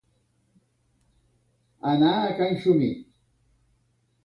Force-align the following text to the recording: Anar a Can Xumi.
Anar 1.91 2.15
a 2.23 2.33
Can 2.41 2.59
Xumi. 2.65 2.91